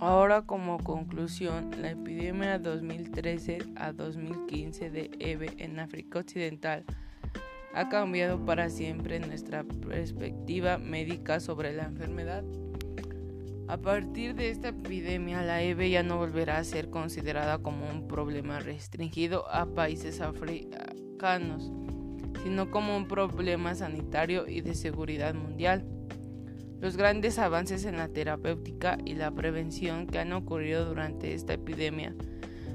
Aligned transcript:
Ahora 0.00 0.40
como 0.40 0.78
conclusión, 0.78 1.72
la 1.76 1.90
epidemia 1.90 2.58
2013 2.58 3.58
a 3.76 3.92
2015 3.92 4.88
de 4.88 5.10
EVE 5.18 5.52
en 5.58 5.78
África 5.78 6.20
Occidental 6.20 6.86
ha 7.74 7.90
cambiado 7.90 8.42
para 8.46 8.70
siempre 8.70 9.20
nuestra 9.20 9.62
perspectiva 9.62 10.78
médica 10.78 11.38
sobre 11.38 11.74
la 11.74 11.84
enfermedad. 11.84 12.42
A 13.68 13.76
partir 13.76 14.34
de 14.34 14.48
esta 14.48 14.68
epidemia, 14.68 15.42
la 15.42 15.62
EVE 15.62 15.90
ya 15.90 16.02
no 16.02 16.16
volverá 16.16 16.56
a 16.56 16.64
ser 16.64 16.88
considerada 16.88 17.58
como 17.58 17.86
un 17.86 18.08
problema 18.08 18.58
restringido 18.58 19.50
a 19.50 19.66
países 19.66 20.22
africanos, 20.22 21.70
sino 22.42 22.70
como 22.70 22.96
un 22.96 23.06
problema 23.06 23.74
sanitario 23.74 24.48
y 24.48 24.62
de 24.62 24.74
seguridad 24.74 25.34
mundial. 25.34 25.84
Los 26.80 26.96
grandes 26.96 27.38
avances 27.38 27.84
en 27.84 27.98
la 27.98 28.08
terapéutica 28.08 28.96
y 29.04 29.14
la 29.14 29.30
prevención 29.30 30.06
que 30.06 30.18
han 30.18 30.32
ocurrido 30.32 30.86
durante 30.86 31.34
esta 31.34 31.52
epidemia 31.52 32.14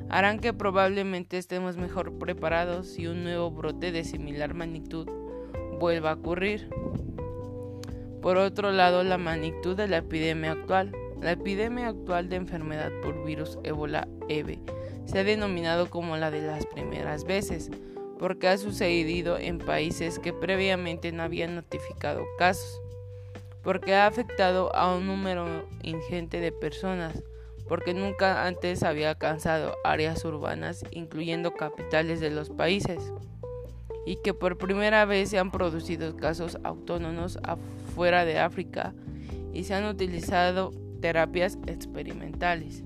harán 0.09 0.39
que 0.39 0.53
probablemente 0.53 1.39
estemos 1.39 1.77
mejor 1.77 2.19
preparados 2.19 2.87
si 2.87 3.07
un 3.07 3.23
nuevo 3.23 3.49
brote 3.49 3.91
de 3.91 4.03
similar 4.03 4.53
magnitud 4.53 5.09
vuelva 5.79 6.11
a 6.11 6.15
ocurrir. 6.15 6.69
Por 8.21 8.37
otro 8.37 8.71
lado, 8.71 9.03
la 9.03 9.17
magnitud 9.17 9.75
de 9.75 9.87
la 9.87 9.97
epidemia 9.97 10.51
actual. 10.51 10.91
La 11.19 11.31
epidemia 11.31 11.87
actual 11.87 12.29
de 12.29 12.35
enfermedad 12.35 12.91
por 13.01 13.25
virus 13.25 13.57
ébola 13.63 14.07
EVE 14.29 14.59
se 15.05 15.19
ha 15.19 15.23
denominado 15.23 15.89
como 15.89 16.17
la 16.17 16.29
de 16.29 16.41
las 16.41 16.65
primeras 16.67 17.23
veces, 17.23 17.71
porque 18.19 18.47
ha 18.47 18.57
sucedido 18.57 19.39
en 19.39 19.57
países 19.57 20.19
que 20.19 20.33
previamente 20.33 21.11
no 21.11 21.23
habían 21.23 21.55
notificado 21.55 22.23
casos 22.37 22.81
porque 23.65 23.95
ha 23.95 24.05
afectado 24.05 24.73
a 24.75 24.95
un 24.95 25.07
número 25.07 25.67
ingente 25.81 26.39
de 26.39 26.51
personas, 26.51 27.23
porque 27.67 27.95
nunca 27.95 28.45
antes 28.45 28.83
había 28.83 29.09
alcanzado 29.09 29.75
áreas 29.83 30.23
urbanas, 30.23 30.85
incluyendo 30.91 31.55
capitales 31.55 32.19
de 32.19 32.29
los 32.29 32.51
países, 32.51 33.11
y 34.05 34.17
que 34.17 34.35
por 34.35 34.59
primera 34.59 35.03
vez 35.05 35.29
se 35.29 35.39
han 35.39 35.49
producido 35.49 36.15
casos 36.15 36.59
autónomos 36.63 37.39
afuera 37.41 38.23
de 38.23 38.37
África 38.37 38.93
y 39.51 39.63
se 39.63 39.73
han 39.73 39.85
utilizado 39.85 40.71
terapias 41.01 41.57
experimentales. 41.65 42.83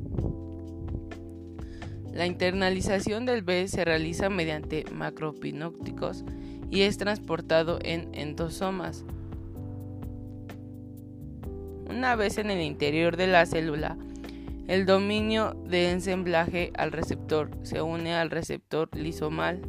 La 2.14 2.26
internalización 2.26 3.26
del 3.26 3.42
B 3.42 3.68
se 3.68 3.84
realiza 3.84 4.30
mediante 4.30 4.86
macropinópticos 4.94 6.24
y 6.72 6.84
es 6.84 6.98
transportado 6.98 7.80
en 7.82 8.10
endosomas 8.14 9.04
una 11.90 12.16
vez 12.16 12.38
en 12.38 12.52
el 12.52 12.62
interior 12.62 13.18
de 13.18 13.28
la 13.28 13.46
célula, 13.46 13.98
el 14.68 14.86
dominio 14.86 15.56
de 15.66 15.90
ensamblaje 15.90 16.72
al 16.78 16.92
receptor 16.92 17.50
se 17.64 17.82
une 17.82 18.14
al 18.14 18.30
receptor 18.30 18.88
lisomal 18.96 19.62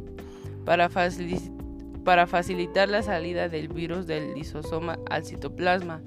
para, 0.63 0.89
facilitar 0.89 2.87
la 2.87 3.01
salida 3.01 3.49
del 3.49 3.67
virus 3.67 4.05
del 4.05 4.35
lisosoma 4.35 4.99
al 5.09 5.25
citoplasma, 5.25 6.01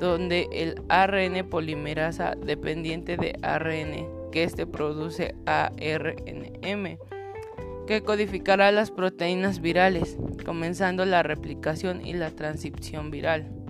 donde 0.00 0.48
el 0.52 0.82
ARN 0.88 1.48
polimerasa 1.48 2.34
dependiente 2.34 3.16
de 3.16 3.38
ARN 3.42 4.08
que 4.32 4.42
éste 4.42 4.66
produce 4.66 5.36
ARNM, 5.46 6.98
que 7.86 8.02
codificará 8.02 8.72
las 8.72 8.90
proteínas 8.90 9.60
virales, 9.60 10.18
comenzando 10.44 11.04
la 11.04 11.22
replicación 11.22 12.04
y 12.04 12.14
la 12.14 12.30
transcripción 12.32 13.12
viral. 13.12 13.63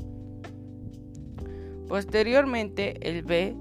Posteriormente, 1.89 3.09
el 3.09 3.23
B 3.23 3.55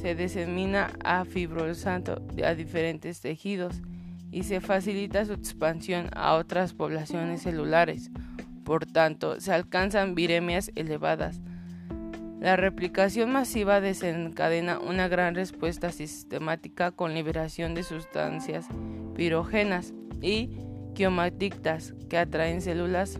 se 0.00 0.14
disemina 0.14 0.92
a 1.04 1.24
fibrosante 1.24 2.12
a 2.44 2.54
diferentes 2.54 3.20
tejidos 3.20 3.82
y 4.30 4.42
se 4.42 4.60
facilita 4.60 5.24
su 5.24 5.32
expansión 5.32 6.10
a 6.14 6.34
otras 6.34 6.74
poblaciones 6.74 7.42
celulares. 7.42 8.10
Por 8.64 8.84
tanto, 8.84 9.40
se 9.40 9.52
alcanzan 9.52 10.14
viremias 10.14 10.72
elevadas. 10.74 11.40
La 12.40 12.56
replicación 12.56 13.30
masiva 13.32 13.80
desencadena 13.80 14.78
una 14.78 15.08
gran 15.08 15.34
respuesta 15.34 15.90
sistemática 15.90 16.90
con 16.90 17.14
liberación 17.14 17.74
de 17.74 17.82
sustancias 17.82 18.66
pirógenas 19.14 19.94
y 20.20 20.50
quiomatictas 20.94 21.94
que 22.10 22.18
atraen 22.18 22.60
células 22.60 23.18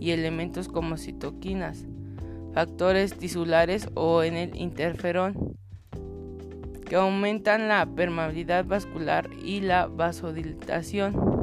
y 0.00 0.10
elementos 0.10 0.68
como 0.68 0.96
citoquinas 0.96 1.86
factores 2.54 3.14
tisulares 3.14 3.88
o 3.94 4.22
en 4.22 4.36
el 4.36 4.56
interferón 4.56 5.56
que 6.86 6.96
aumentan 6.96 7.68
la 7.68 7.84
permeabilidad 7.86 8.64
vascular 8.64 9.28
y 9.42 9.60
la 9.60 9.86
vasodilatación. 9.86 11.33